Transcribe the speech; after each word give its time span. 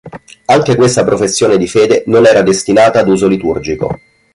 Anche 0.45 0.75
questa 0.75 1.03
professione 1.03 1.59
di 1.59 1.67
fede 1.67 2.01
non 2.07 2.25
era 2.25 2.41
destinata 2.41 3.01
ad 3.01 3.07
uso 3.07 3.27
liturgico. 3.27 3.99